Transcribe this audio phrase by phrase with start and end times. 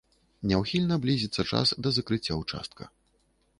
[0.51, 2.83] Няўхільна блізіцца час да закрыцця ўчастка.